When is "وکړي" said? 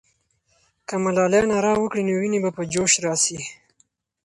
1.77-2.01